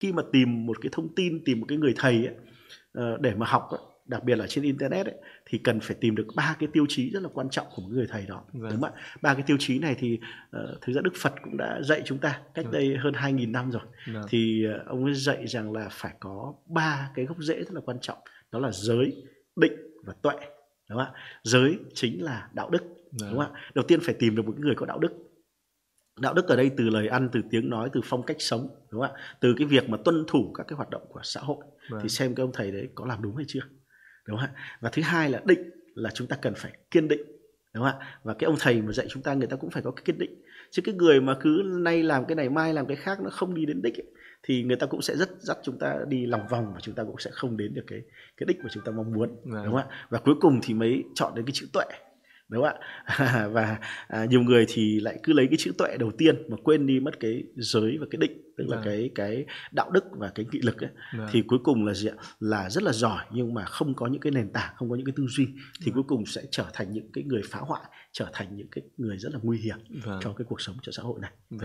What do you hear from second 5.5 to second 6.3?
cần phải tìm được